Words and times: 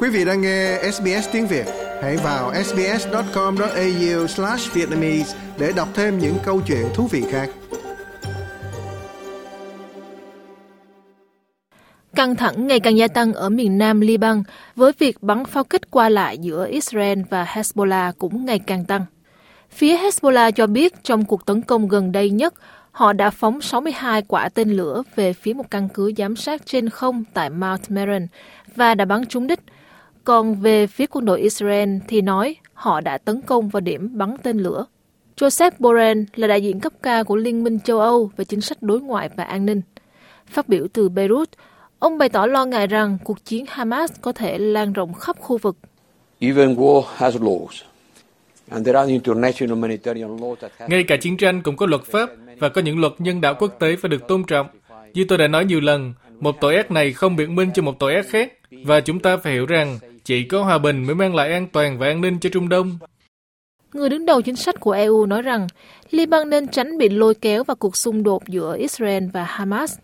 Quý 0.00 0.08
vị 0.08 0.24
đang 0.24 0.40
nghe 0.40 0.78
SBS 0.92 1.28
tiếng 1.32 1.46
Việt, 1.46 1.66
hãy 2.02 2.16
vào 2.16 2.52
sbs.com.au/vietnamese 2.64 5.36
để 5.58 5.72
đọc 5.76 5.88
thêm 5.94 6.18
những 6.18 6.34
câu 6.44 6.60
chuyện 6.66 6.86
thú 6.94 7.06
vị 7.06 7.24
khác. 7.30 7.50
Căng 12.14 12.36
thẳng 12.36 12.66
ngày 12.66 12.80
càng 12.80 12.96
gia 12.96 13.08
tăng 13.08 13.32
ở 13.32 13.48
miền 13.48 13.78
nam 13.78 14.00
Liban 14.00 14.42
với 14.76 14.92
việc 14.98 15.22
bắn 15.22 15.44
pháo 15.44 15.64
kích 15.64 15.90
qua 15.90 16.08
lại 16.08 16.38
giữa 16.38 16.68
Israel 16.70 17.20
và 17.30 17.44
Hezbollah 17.44 18.12
cũng 18.18 18.44
ngày 18.44 18.58
càng 18.58 18.84
tăng. 18.84 19.04
Phía 19.70 19.96
Hezbollah 19.96 20.50
cho 20.50 20.66
biết 20.66 20.94
trong 21.02 21.24
cuộc 21.24 21.46
tấn 21.46 21.62
công 21.62 21.88
gần 21.88 22.12
đây 22.12 22.30
nhất, 22.30 22.54
họ 22.90 23.12
đã 23.12 23.30
phóng 23.30 23.60
62 23.60 24.22
quả 24.22 24.48
tên 24.48 24.70
lửa 24.70 25.02
về 25.16 25.32
phía 25.32 25.52
một 25.52 25.70
căn 25.70 25.88
cứ 25.94 26.12
giám 26.16 26.36
sát 26.36 26.66
trên 26.66 26.88
không 26.88 27.24
tại 27.34 27.50
Mount 27.50 27.90
Meron 27.90 28.26
và 28.76 28.94
đã 28.94 29.04
bắn 29.04 29.26
trúng 29.26 29.46
đích. 29.46 29.60
Còn 30.24 30.54
về 30.54 30.86
phía 30.86 31.06
quân 31.06 31.24
đội 31.24 31.40
Israel 31.40 31.96
thì 32.08 32.20
nói 32.20 32.56
họ 32.74 33.00
đã 33.00 33.18
tấn 33.18 33.40
công 33.40 33.68
vào 33.68 33.80
điểm 33.80 34.18
bắn 34.18 34.36
tên 34.42 34.58
lửa. 34.58 34.86
Joseph 35.36 35.70
Borrell 35.78 36.22
là 36.34 36.46
đại 36.46 36.62
diện 36.62 36.80
cấp 36.80 36.92
cao 37.02 37.24
của 37.24 37.36
Liên 37.36 37.64
minh 37.64 37.80
châu 37.80 38.00
Âu 38.00 38.30
về 38.36 38.44
chính 38.44 38.60
sách 38.60 38.82
đối 38.82 39.00
ngoại 39.00 39.28
và 39.36 39.44
an 39.44 39.66
ninh. 39.66 39.80
Phát 40.46 40.68
biểu 40.68 40.86
từ 40.92 41.08
Beirut, 41.08 41.48
ông 41.98 42.18
bày 42.18 42.28
tỏ 42.28 42.46
lo 42.46 42.64
ngại 42.64 42.86
rằng 42.86 43.18
cuộc 43.24 43.44
chiến 43.44 43.64
Hamas 43.68 44.12
có 44.20 44.32
thể 44.32 44.58
lan 44.58 44.92
rộng 44.92 45.14
khắp 45.14 45.36
khu 45.40 45.58
vực. 45.58 45.76
Even 46.40 46.74
war 46.74 47.02
has 47.16 47.36
laws. 47.36 47.82
Ngay 50.88 51.02
cả 51.02 51.16
chiến 51.16 51.36
tranh 51.36 51.62
cũng 51.62 51.76
có 51.76 51.86
luật 51.86 52.02
pháp 52.02 52.30
và 52.58 52.68
có 52.68 52.80
những 52.80 53.00
luật 53.00 53.12
nhân 53.18 53.40
đạo 53.40 53.54
quốc 53.58 53.76
tế 53.78 53.96
phải 53.96 54.08
được 54.08 54.28
tôn 54.28 54.44
trọng. 54.44 54.66
Như 55.14 55.24
tôi 55.28 55.38
đã 55.38 55.48
nói 55.48 55.64
nhiều 55.64 55.80
lần, 55.80 56.14
một 56.40 56.56
tội 56.60 56.76
ác 56.76 56.90
này 56.90 57.12
không 57.12 57.36
biện 57.36 57.54
minh 57.54 57.70
cho 57.74 57.82
một 57.82 57.98
tội 57.98 58.14
ác 58.14 58.26
khác, 58.28 58.52
và 58.70 59.00
chúng 59.00 59.20
ta 59.20 59.36
phải 59.36 59.52
hiểu 59.52 59.66
rằng 59.66 59.98
chỉ 60.24 60.44
có 60.44 60.62
hòa 60.62 60.78
bình 60.78 61.04
mới 61.04 61.14
mang 61.14 61.34
lại 61.34 61.52
an 61.52 61.66
toàn 61.72 61.98
và 61.98 62.06
an 62.06 62.20
ninh 62.20 62.38
cho 62.40 62.50
Trung 62.50 62.68
Đông. 62.68 62.98
Người 63.94 64.08
đứng 64.08 64.26
đầu 64.26 64.42
chính 64.42 64.56
sách 64.56 64.80
của 64.80 64.92
EU 64.92 65.26
nói 65.26 65.42
rằng 65.42 65.66
Liban 66.10 66.50
nên 66.50 66.68
tránh 66.68 66.98
bị 66.98 67.08
lôi 67.08 67.34
kéo 67.34 67.64
vào 67.64 67.76
cuộc 67.76 67.96
xung 67.96 68.22
đột 68.22 68.48
giữa 68.48 68.76
Israel 68.78 69.24
và 69.32 69.44
Hamas. 69.44 69.98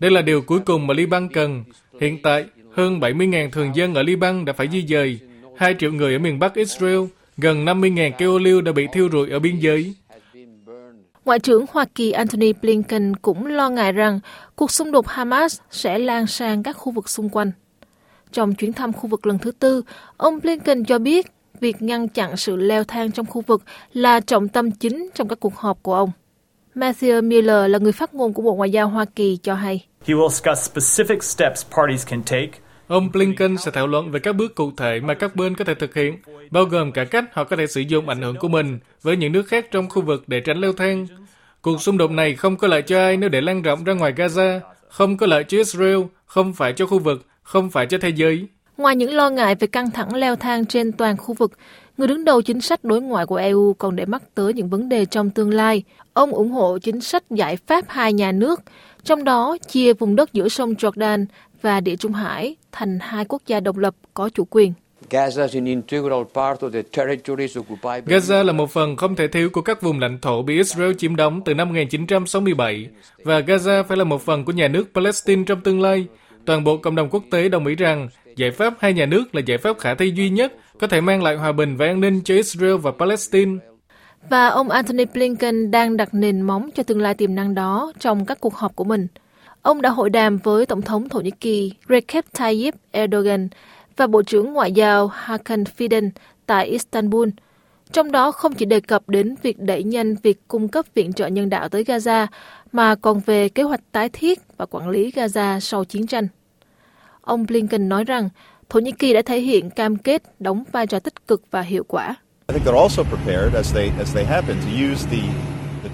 Đây 0.00 0.10
là 0.10 0.22
điều 0.22 0.42
cuối 0.42 0.58
cùng 0.64 0.86
mà 0.86 0.94
Liban 0.94 1.28
cần. 1.28 1.64
Hiện 2.00 2.22
tại, 2.22 2.44
hơn 2.72 3.00
70.000 3.00 3.50
thường 3.50 3.70
dân 3.74 3.94
ở 3.94 4.02
Liban 4.02 4.44
đã 4.44 4.52
phải 4.52 4.68
di 4.72 4.86
dời, 4.88 5.18
2 5.56 5.74
triệu 5.78 5.92
người 5.92 6.12
ở 6.12 6.18
miền 6.18 6.38
Bắc 6.38 6.54
Israel, 6.54 7.00
gần 7.36 7.64
50.000 7.64 8.12
cây 8.18 8.28
ô 8.28 8.38
liu 8.38 8.60
đã 8.60 8.72
bị 8.72 8.86
thiêu 8.92 9.08
rụi 9.12 9.30
ở 9.30 9.38
biên 9.38 9.58
giới. 9.58 9.94
Ngoại 11.24 11.38
trưởng 11.38 11.64
Hoa 11.72 11.84
Kỳ 11.94 12.12
Antony 12.12 12.52
Blinken 12.52 13.16
cũng 13.16 13.46
lo 13.46 13.70
ngại 13.70 13.92
rằng 13.92 14.20
cuộc 14.56 14.70
xung 14.70 14.92
đột 14.92 15.08
Hamas 15.08 15.60
sẽ 15.70 15.98
lan 15.98 16.26
sang 16.26 16.62
các 16.62 16.76
khu 16.76 16.92
vực 16.92 17.08
xung 17.08 17.28
quanh. 17.28 17.52
Trong 18.32 18.54
chuyến 18.54 18.72
thăm 18.72 18.92
khu 18.92 19.08
vực 19.08 19.26
lần 19.26 19.38
thứ 19.38 19.50
tư, 19.50 19.82
ông 20.16 20.40
Blinken 20.42 20.84
cho 20.84 20.98
biết 20.98 21.26
việc 21.60 21.82
ngăn 21.82 22.08
chặn 22.08 22.36
sự 22.36 22.56
leo 22.56 22.84
thang 22.84 23.12
trong 23.12 23.26
khu 23.26 23.40
vực 23.40 23.62
là 23.92 24.20
trọng 24.20 24.48
tâm 24.48 24.70
chính 24.70 25.08
trong 25.14 25.28
các 25.28 25.40
cuộc 25.40 25.56
họp 25.56 25.82
của 25.82 25.94
ông. 25.94 26.10
Matthew 26.74 27.22
Miller 27.22 27.70
là 27.70 27.78
người 27.78 27.92
phát 27.92 28.14
ngôn 28.14 28.32
của 28.32 28.42
Bộ 28.42 28.54
Ngoại 28.54 28.70
giao 28.70 28.88
Hoa 28.88 29.04
Kỳ 29.04 29.38
cho 29.42 29.54
hay. 29.54 29.86
He 30.04 30.14
will 30.14 30.28
discuss 30.28 30.70
specific 30.70 31.20
steps 31.20 31.66
parties 31.76 32.06
can 32.06 32.22
take 32.22 32.61
Ông 32.92 33.12
Blinken 33.12 33.56
sẽ 33.56 33.70
thảo 33.70 33.86
luận 33.86 34.10
về 34.10 34.20
các 34.20 34.36
bước 34.36 34.54
cụ 34.54 34.72
thể 34.76 35.00
mà 35.00 35.14
các 35.14 35.36
bên 35.36 35.54
có 35.54 35.64
thể 35.64 35.74
thực 35.74 35.94
hiện, 35.94 36.16
bao 36.50 36.64
gồm 36.64 36.92
cả 36.92 37.04
cách 37.04 37.24
họ 37.32 37.44
có 37.44 37.56
thể 37.56 37.66
sử 37.66 37.80
dụng 37.80 38.08
ảnh 38.08 38.22
hưởng 38.22 38.36
của 38.36 38.48
mình 38.48 38.78
với 39.02 39.16
những 39.16 39.32
nước 39.32 39.42
khác 39.48 39.66
trong 39.70 39.88
khu 39.88 40.02
vực 40.02 40.24
để 40.26 40.40
tránh 40.40 40.60
leo 40.60 40.72
thang. 40.72 41.06
Cuộc 41.62 41.82
xung 41.82 41.98
đột 41.98 42.10
này 42.10 42.34
không 42.34 42.56
có 42.56 42.68
lợi 42.68 42.82
cho 42.82 42.98
ai 42.98 43.16
nếu 43.16 43.28
để 43.28 43.40
lan 43.40 43.62
rộng 43.62 43.84
ra 43.84 43.92
ngoài 43.92 44.12
Gaza, 44.12 44.60
không 44.88 45.16
có 45.16 45.26
lợi 45.26 45.44
cho 45.44 45.58
Israel, 45.58 45.98
không 46.26 46.54
phải 46.54 46.72
cho 46.72 46.86
khu 46.86 46.98
vực, 46.98 47.26
không 47.42 47.70
phải 47.70 47.86
cho 47.86 47.98
thế 48.00 48.08
giới. 48.08 48.46
Ngoài 48.76 48.96
những 48.96 49.14
lo 49.14 49.30
ngại 49.30 49.54
về 49.54 49.66
căng 49.66 49.90
thẳng 49.90 50.14
leo 50.14 50.36
thang 50.36 50.66
trên 50.66 50.92
toàn 50.92 51.16
khu 51.16 51.34
vực, 51.34 51.52
người 51.96 52.08
đứng 52.08 52.24
đầu 52.24 52.42
chính 52.42 52.60
sách 52.60 52.84
đối 52.84 53.00
ngoại 53.00 53.26
của 53.26 53.36
EU 53.36 53.74
còn 53.78 53.96
để 53.96 54.04
mắt 54.06 54.22
tới 54.34 54.52
những 54.52 54.68
vấn 54.68 54.88
đề 54.88 55.04
trong 55.04 55.30
tương 55.30 55.50
lai. 55.50 55.82
Ông 56.12 56.30
ủng 56.30 56.50
hộ 56.50 56.78
chính 56.78 57.00
sách 57.00 57.30
giải 57.30 57.56
pháp 57.66 57.84
hai 57.88 58.12
nhà 58.12 58.32
nước, 58.32 58.60
trong 59.04 59.24
đó 59.24 59.56
chia 59.68 59.92
vùng 59.92 60.16
đất 60.16 60.32
giữa 60.32 60.48
sông 60.48 60.72
Jordan 60.72 61.26
và 61.62 61.80
Địa 61.80 61.96
Trung 61.96 62.12
Hải 62.12 62.56
thành 62.72 62.98
hai 63.00 63.24
quốc 63.24 63.42
gia 63.46 63.60
độc 63.60 63.76
lập 63.76 63.94
có 64.14 64.28
chủ 64.28 64.46
quyền. 64.50 64.72
Gaza 68.06 68.44
là 68.44 68.52
một 68.52 68.70
phần 68.70 68.96
không 68.96 69.16
thể 69.16 69.28
thiếu 69.28 69.50
của 69.50 69.62
các 69.62 69.82
vùng 69.82 70.00
lãnh 70.00 70.18
thổ 70.20 70.42
bị 70.42 70.56
Israel 70.56 70.92
chiếm 70.98 71.16
đóng 71.16 71.40
từ 71.44 71.54
năm 71.54 71.68
1967 71.68 72.88
và 73.24 73.40
Gaza 73.40 73.84
phải 73.84 73.96
là 73.96 74.04
một 74.04 74.22
phần 74.22 74.44
của 74.44 74.52
nhà 74.52 74.68
nước 74.68 74.88
Palestine 74.94 75.42
trong 75.46 75.60
tương 75.60 75.80
lai. 75.80 76.06
Toàn 76.44 76.64
bộ 76.64 76.76
cộng 76.76 76.94
đồng 76.94 77.08
quốc 77.10 77.22
tế 77.30 77.48
đồng 77.48 77.66
ý 77.66 77.74
rằng 77.74 78.08
giải 78.36 78.50
pháp 78.50 78.74
hai 78.78 78.92
nhà 78.92 79.06
nước 79.06 79.34
là 79.34 79.40
giải 79.46 79.58
pháp 79.58 79.78
khả 79.78 79.94
thi 79.94 80.12
duy 80.14 80.30
nhất 80.30 80.52
có 80.78 80.86
thể 80.86 81.00
mang 81.00 81.22
lại 81.22 81.36
hòa 81.36 81.52
bình 81.52 81.76
và 81.76 81.86
an 81.86 82.00
ninh 82.00 82.20
cho 82.24 82.34
Israel 82.34 82.76
và 82.76 82.90
Palestine. 82.98 83.52
Và 84.28 84.48
ông 84.48 84.70
Antony 84.70 85.04
Blinken 85.04 85.70
đang 85.70 85.96
đặt 85.96 86.08
nền 86.12 86.40
móng 86.40 86.70
cho 86.74 86.82
tương 86.82 87.00
lai 87.00 87.14
tiềm 87.14 87.34
năng 87.34 87.54
đó 87.54 87.92
trong 87.98 88.26
các 88.26 88.40
cuộc 88.40 88.54
họp 88.54 88.76
của 88.76 88.84
mình. 88.84 89.06
Ông 89.62 89.82
đã 89.82 89.90
hội 89.90 90.10
đàm 90.10 90.38
với 90.38 90.66
Tổng 90.66 90.82
thống 90.82 91.08
Thổ 91.08 91.20
Nhĩ 91.20 91.30
Kỳ 91.30 91.72
Recep 91.88 92.24
Tayyip 92.32 92.74
Erdogan 92.90 93.48
và 93.96 94.06
Bộ 94.06 94.22
trưởng 94.22 94.52
Ngoại 94.52 94.72
giao 94.72 95.06
Hakan 95.06 95.64
Fidan 95.78 96.10
tại 96.46 96.66
Istanbul. 96.66 97.28
Trong 97.92 98.12
đó 98.12 98.32
không 98.32 98.54
chỉ 98.54 98.64
đề 98.64 98.80
cập 98.80 99.08
đến 99.08 99.34
việc 99.42 99.58
đẩy 99.58 99.82
nhanh 99.82 100.14
việc 100.22 100.48
cung 100.48 100.68
cấp 100.68 100.84
viện 100.94 101.12
trợ 101.12 101.26
nhân 101.26 101.50
đạo 101.50 101.68
tới 101.68 101.84
Gaza, 101.84 102.26
mà 102.72 102.94
còn 102.94 103.20
về 103.26 103.48
kế 103.48 103.62
hoạch 103.62 103.80
tái 103.92 104.08
thiết 104.08 104.38
và 104.56 104.66
quản 104.66 104.88
lý 104.88 105.10
Gaza 105.10 105.60
sau 105.60 105.84
chiến 105.84 106.06
tranh. 106.06 106.28
Ông 107.20 107.46
Blinken 107.46 107.88
nói 107.88 108.04
rằng 108.04 108.28
Thổ 108.68 108.80
Nhĩ 108.80 108.92
Kỳ 108.92 109.12
đã 109.12 109.22
thể 109.22 109.40
hiện 109.40 109.70
cam 109.70 109.96
kết 109.96 110.22
đóng 110.38 110.64
vai 110.72 110.86
trò 110.86 110.98
tích 110.98 111.26
cực 111.28 111.42
và 111.50 111.60
hiệu 111.60 111.84
quả. 111.88 112.16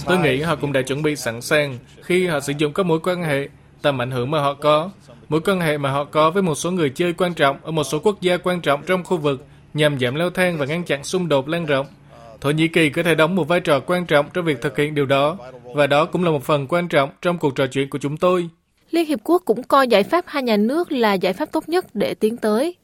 Tôi 0.05 0.19
nghĩ 0.19 0.41
họ 0.43 0.57
cũng 0.57 0.73
đã 0.73 0.83
chuẩn 0.83 1.03
bị 1.03 1.17
sẵn 1.17 1.41
sàng 1.41 1.79
khi 2.03 2.27
họ 2.27 2.41
sử 2.41 2.53
dụng 2.59 2.73
các 2.73 2.87
mối 2.87 2.99
quan 3.03 3.23
hệ, 3.23 3.49
tầm 3.83 4.03
ảnh 4.03 4.11
hưởng 4.11 4.31
mà 4.31 4.41
họ 4.41 4.55
có, 4.55 4.91
mối 5.29 5.41
quan 5.41 5.61
hệ 5.61 5.79
mà 5.79 5.91
họ 5.91 6.05
có 6.05 6.31
với 6.31 6.43
một 6.43 6.55
số 6.55 6.71
người 6.71 6.91
chơi 6.91 7.13
quan 7.13 7.35
trọng 7.35 7.59
ở 7.63 7.71
một 7.71 7.85
số 7.85 7.99
quốc 7.99 8.21
gia 8.21 8.37
quan 8.37 8.61
trọng 8.61 8.83
trong 8.87 9.05
khu 9.05 9.17
vực 9.17 9.47
nhằm 9.75 9.99
giảm 9.99 10.15
leo 10.15 10.31
thang 10.31 10.59
và 10.59 10.67
ngăn 10.67 10.85
chặn 10.85 11.05
xung 11.05 11.29
đột 11.29 11.49
lan 11.49 11.67
rộng. 11.67 11.87
Thổ 12.41 12.51
Nhĩ 12.51 12.69
Kỳ 12.69 12.91
có 12.91 13.03
thể 13.03 13.15
đóng 13.15 13.37
một 13.37 13.49
vai 13.49 13.61
trò 13.61 13.81
quan 13.81 14.07
trọng 14.07 14.27
trong 14.35 14.45
việc 14.45 14.63
thực 14.63 14.77
hiện 14.77 14.95
điều 14.95 15.07
đó, 15.07 15.37
và 15.75 15.87
đó 15.87 16.05
cũng 16.05 16.25
là 16.25 16.31
một 16.31 16.45
phần 16.45 16.67
quan 16.69 16.89
trọng 16.89 17.11
trong 17.23 17.39
cuộc 17.39 17.55
trò 17.55 17.67
chuyện 17.67 17.91
của 17.91 17.99
chúng 17.99 18.17
tôi. 18.17 18.49
Liên 18.91 19.07
Hiệp 19.07 19.19
Quốc 19.25 19.43
cũng 19.45 19.63
coi 19.63 19.89
giải 19.89 20.03
pháp 20.03 20.25
hai 20.29 20.43
nhà 20.43 20.57
nước 20.57 20.93
là 20.93 21.15
giải 21.15 21.33
pháp 21.33 21.53
tốt 21.53 21.69
nhất 21.69 21.87
để 21.95 22.15
tiến 22.15 22.37
tới. 22.37 22.75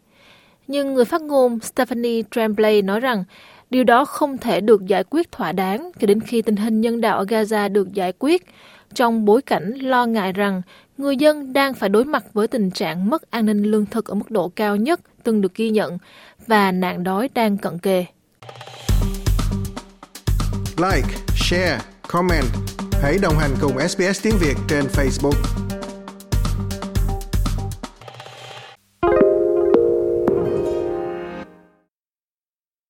Nhưng 0.67 0.95
người 0.95 1.05
phát 1.05 1.23
ngôn 1.23 1.61
Stephanie 1.61 2.23
Tremblay 2.31 2.83
nói 2.83 3.01
rằng 3.01 3.25
điều 3.71 3.85
đó 3.85 4.05
không 4.05 4.39
thể 4.39 4.61
được 4.61 4.87
giải 4.87 5.05
quyết 5.11 5.33
thỏa 5.33 5.53
đáng 5.53 5.91
cho 6.01 6.07
đến 6.07 6.21
khi 6.21 6.43
tình 6.43 6.57
hình 6.57 6.81
nhân 6.81 7.01
đạo 7.01 7.19
ở 7.19 7.25
Gaza 7.25 7.73
được 7.73 7.93
giải 7.93 8.13
quyết, 8.19 8.47
trong 8.95 9.25
bối 9.25 9.43
cảnh 9.43 9.73
lo 9.75 10.07
ngại 10.07 10.33
rằng 10.33 10.63
người 10.99 11.17
dân 11.17 11.53
đang 11.53 11.75
phải 11.75 11.89
đối 11.89 12.05
mặt 12.05 12.25
với 12.33 12.49
tình 12.49 12.71
trạng 12.71 13.11
mất 13.11 13.31
an 13.31 13.47
ninh 13.47 13.63
lương 13.63 13.87
thực 13.87 14.07
ở 14.07 14.15
mức 14.15 14.31
độ 14.31 14.49
cao 14.49 14.77
nhất 14.77 15.01
từng 15.23 15.41
được 15.41 15.55
ghi 15.55 15.71
nhận 15.71 15.99
và 16.47 16.73
nạn 16.73 17.05
đói 17.05 17.29
đang 17.35 17.59
cận 17.59 17.79
kề. 17.79 18.05
Like, 20.77 21.09
share, 21.37 21.79
comment. 22.09 22.45
Hãy 23.03 23.19
đồng 23.23 23.39
hành 23.39 23.51
cùng 23.61 23.89
SBS 23.89 24.23
tiếng 24.23 24.35
Việt 24.41 24.57
trên 24.69 24.85
Facebook. 24.85 25.64